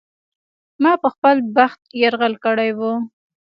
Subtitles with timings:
[0.81, 2.79] ما په خپل بخت یرغل کړی و.